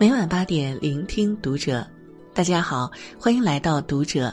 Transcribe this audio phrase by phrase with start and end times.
[0.00, 1.84] 每晚八点，聆听读者。
[2.32, 2.88] 大家好，
[3.18, 4.32] 欢迎来到读者，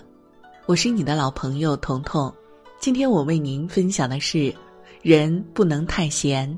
[0.68, 2.32] 我是你的老朋友彤彤。
[2.80, 4.54] 今天我为您分享的是：
[5.02, 6.56] 人不能太闲。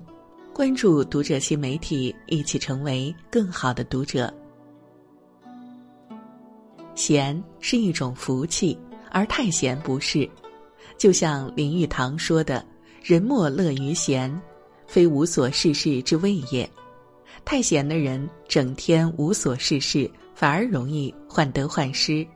[0.53, 4.29] 关注读者新媒体，一起成为更好的读者。
[6.93, 8.77] 闲是一种福气，
[9.09, 10.29] 而太闲不是。
[10.97, 12.61] 就像林语堂说的
[13.01, 14.29] ：“人莫乐于闲，
[14.85, 16.69] 非无所事事之谓也。”
[17.49, 22.27] 太闲的人，整天无所事事，反而容易患得患失。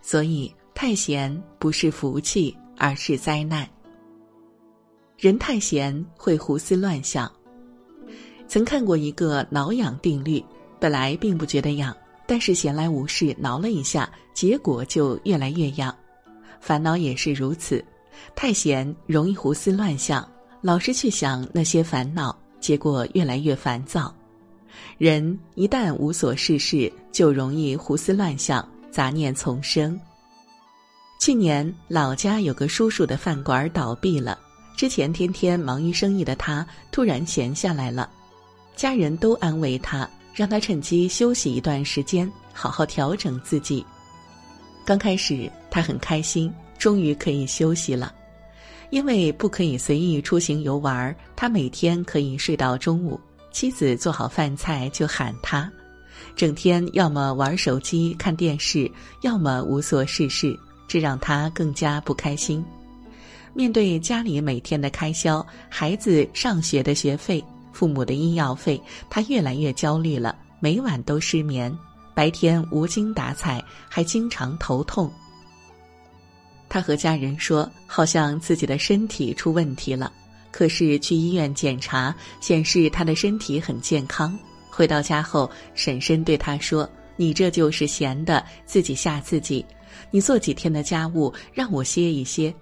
[0.00, 3.64] 所以，太闲不是福气，而是灾难。
[5.16, 7.30] 人太闲会胡思乱想。
[8.48, 10.44] 曾看过一个挠痒定律：
[10.80, 15.96] 本来并不觉得痒，但是闲来无事挠了一下，结果就越来越痒。
[16.60, 17.82] 烦恼也是如此，
[18.34, 20.28] 太闲容易胡思乱想，
[20.60, 24.12] 老是去想那些烦恼，结果越来越烦躁。
[24.98, 29.98] 人一旦无所事事，就容易胡思乱想，杂念丛生。
[31.20, 34.38] 去年老家有个叔叔的饭馆倒闭了，
[34.76, 38.10] 之前天天忙于生意的他突然闲下来了，
[38.74, 43.84] 家人都安慰他，让他趁机休息一段时间，好好调整自己。
[44.84, 48.12] 刚开始他很开心，终于可以休息了，
[48.90, 53.20] 因为不可以随意出行游玩，他每天可以睡到中午。
[53.52, 55.70] 妻子做好饭菜就喊他，
[56.34, 60.58] 整天要么玩手机看电视，要么无所事事，
[60.88, 62.64] 这让他更加不开心。
[63.54, 71.70] 面对家里每天的开销，孩子上学的学费、父母的医药费，他越来越焦虑了，每晚都失眠，
[72.14, 75.12] 白天无精打采，还经常头痛。
[76.70, 80.10] 他和家人说，好像自己的身体出问题了。
[80.52, 84.38] 可是去医院检查，显示他的身体很健康。
[84.70, 89.64] 回到家后，婶婶对他说：“你这就是闲的，自己吓自己。
[90.10, 92.54] 你做几天的家务，让我歇一歇。”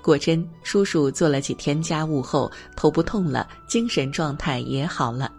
[0.00, 5.32] 果真，叔叔做了几天家务后，头不痛了，精神状态也好了。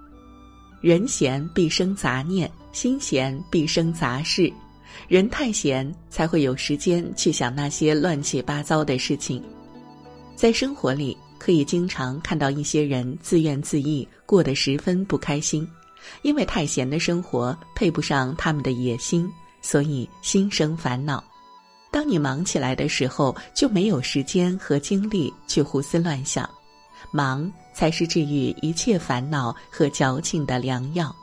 [0.81, 4.51] 人闲必生杂念，心闲必生杂事。
[5.07, 9.41] 人太闲，才会有时间去想那些乱七八糟的事情。
[10.35, 11.17] 在生活里。
[11.39, 15.67] 可以经常看到一些人自怨自艾，过得十分不开心，
[16.21, 19.27] 因为太闲的生活配不上他们的野心，
[19.61, 21.23] 所以心生烦恼。
[21.89, 26.47] 当你忙起来的时候，就没有时间和精力去胡思乱想，
[27.11, 31.15] 忙才是治愈一切烦恼和矫情的良药。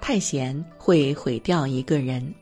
[0.00, 2.32] 太闲会毁掉一个人。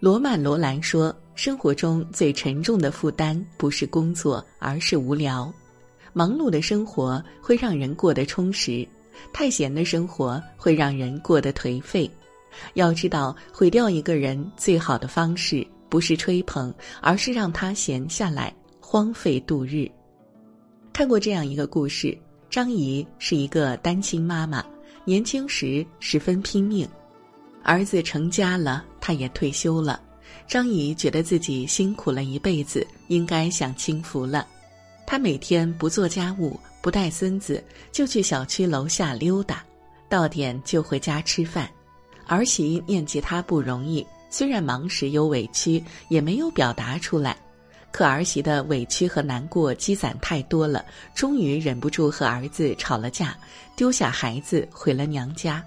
[0.00, 1.14] 罗曼·罗兰说。
[1.34, 5.52] 生活中最沉重的负担不是工作，而是无聊。
[6.12, 8.86] 忙碌的生活会让人过得充实，
[9.32, 12.08] 太闲的生活会让人过得颓废。
[12.74, 19.90] 要知道，毁掉一个人最好的方式不是吹捧，而是让他闲下来，荒废度日。
[20.92, 22.16] 看过这样一个故事：
[22.48, 24.64] 张姨是一个单亲妈妈，
[25.04, 26.88] 年轻时十分拼命，
[27.64, 30.00] 儿子成家了，她也退休了。
[30.46, 34.46] 张姨觉得自己辛苦了一辈子，应该享清福了。
[35.06, 37.62] 她每天不做家务，不带孙子，
[37.92, 39.64] 就去小区楼下溜达，
[40.08, 41.68] 到点就回家吃饭。
[42.26, 47.36] 儿媳念及她不容易，虽然忙时有委屈，也没有表达出来。
[47.90, 50.84] 可儿媳的委屈和难过积攒太多了，
[51.14, 53.36] 终于忍不住和儿子吵了架，
[53.76, 55.64] 丢下孩子回了娘家。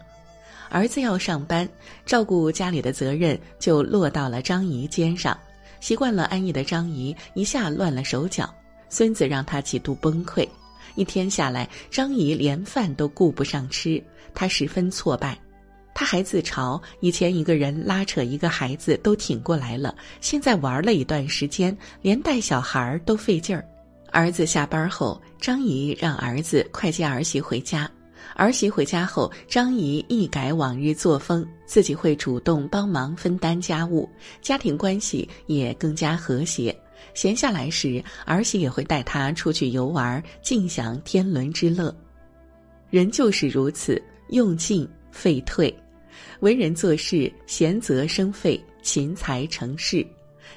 [0.69, 1.67] 儿子要上班，
[2.05, 5.37] 照顾家里的责任就落到了张姨肩上。
[5.79, 8.51] 习惯了安逸的张姨一下乱了手脚，
[8.89, 10.47] 孙子让她几度崩溃。
[10.95, 15.37] 一天下来，张姨连饭都顾不上吃，她十分挫败。
[15.93, 23.63] 她还自嘲：以前一个人拉扯一个孩子都挺过来了，现在玩了一段时间，连带小孩都费劲儿。
[24.11, 27.89] 儿子下班后，张姨让儿子快接儿媳回家。
[28.35, 34.07] 儿媳回家后，张姨一改往日作风，自己会主动帮忙分担家务，
[34.41, 36.75] 家庭关系也更加和谐。
[37.13, 41.95] 闲下来时，儿媳也会带她出去游玩，尽享天伦之乐。
[42.89, 45.73] 人就是如此，用进废退。
[46.39, 49.97] 为人做事，闲则生废，勤才成事。《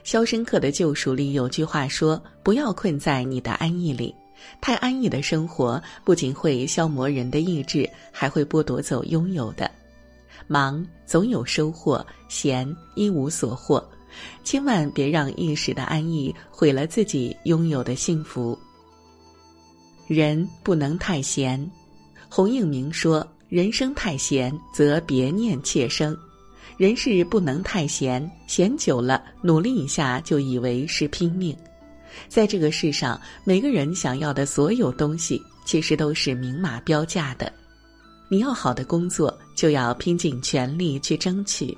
[0.04, 4.14] 肖申克的救赎》里有句话说：“不要困在你的安逸里。”
[4.60, 9.70] 太安逸的生活不仅会消磨人的意志，还会剥夺走拥有的。
[10.46, 13.82] 忙总有收获，闲一无所获。
[14.42, 18.58] 千万别让一时的安逸毁了自己拥有的幸福。
[20.08, 21.70] 人不能太闲。
[22.28, 26.16] 洪应明说：“人生太闲，则别念妾生。
[26.76, 31.56] 人是不能太闲，闲久了，努力一下就以为是拼命。
[32.28, 37.52] 在这个世上，每个人想要的所有东西，其实都是明码标价的。
[38.28, 41.76] 你要好的工作，就要拼尽全力去争取；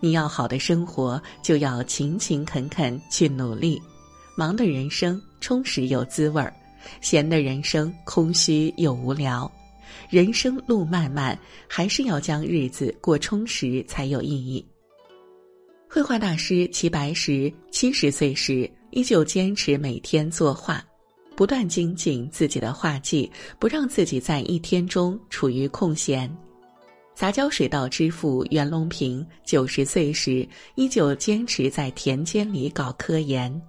[0.00, 3.80] 你要好的生活，就要勤勤恳恳去努力。
[4.36, 6.52] 忙的人生充实有滋味儿，
[7.02, 9.50] 闲的人生空虚又无聊。
[10.08, 11.38] 人生路漫漫，
[11.68, 14.64] 还是要将日子过充实才有意义。
[15.88, 18.70] 绘画大师齐白石七十岁时。
[18.90, 20.84] 依旧坚持每天作画，
[21.36, 26.30] 不断精进自己的画技，不让自己在一天中处于空闲。
[27.14, 33.60] 杂交水稻之父袁隆平九十岁时，依旧坚持在田间里搞科研，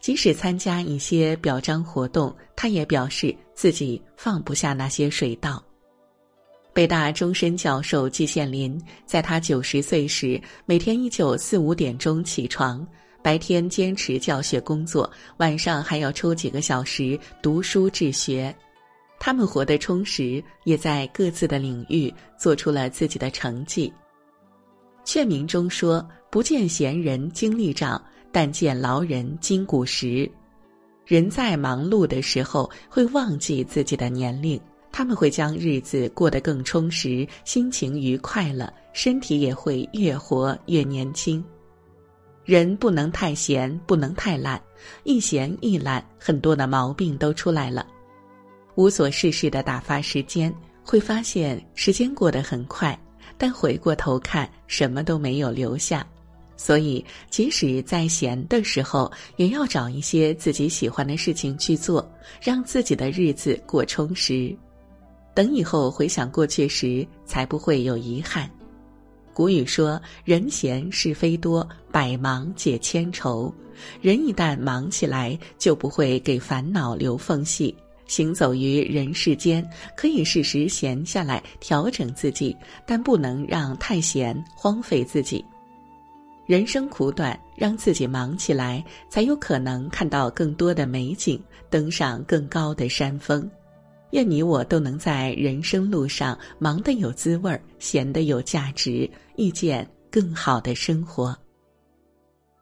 [0.00, 5.62] 即使参加一些表彰活动，他也表示自己放不下那些水稻。
[6.72, 12.86] 北大终身教授季羡林在他九十岁时，每天依旧四五点钟起床。
[13.26, 18.54] 白天坚持教学工作，晚上还要抽几个小时读书治学。
[19.18, 23.92] 他们活得充实，也在各自的领域做出了自己的成绩。
[25.04, 28.00] 劝民中说：“不见闲人精力长，
[28.30, 30.30] 但见劳人筋骨实。”
[31.04, 34.60] 人在忙碌的时候会忘记自己的年龄，
[34.92, 41.44] 他们会将日子过得更充实，心情愉快了，身体也会越活越年轻。
[42.46, 44.62] 人不能太闲，不能太懒，
[45.02, 47.84] 一闲一懒，很多的毛病都出来了。
[48.76, 50.54] 无所事事的打发时间，
[50.84, 52.96] 会发现时间过得很快，
[53.36, 56.06] 但回过头看，什么都没有留下。
[56.56, 62.08] 所以，即使在闲的时候，也要找一些自己喜欢的事情去做，
[62.40, 64.56] 让自己的日子过充实。
[65.34, 68.48] 等以后回想过去时，才不会有遗憾。
[69.36, 73.54] 古语说：“人闲是非多，百忙解千愁。”
[74.00, 77.76] 人一旦忙起来，就不会给烦恼留缝隙。
[78.06, 79.62] 行走于人世间，
[79.94, 82.56] 可以适时闲下来调整自己，
[82.86, 85.44] 但不能让太闲荒废自己。
[86.46, 91.38] 人生苦短，让自己忙起来，才有可能看到更多的美景，
[91.68, 93.46] 登上更高的山峰。
[94.10, 101.36] 愿你我都能在人生路上忙得有滋味儿，闲得有价值，遇见更好的生活。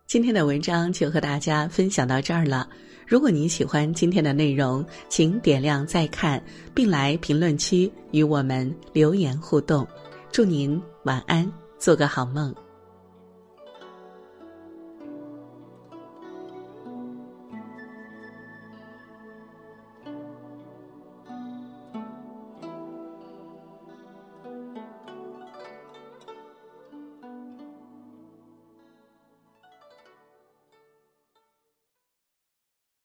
[0.07, 2.69] 今天的文章就和大家分享到这儿了。
[3.07, 6.43] 如果您喜欢今天的内容，请点亮再看，
[6.75, 9.87] 并来评论区与我们留言互动。
[10.33, 12.55] 祝您晚安，做个好梦。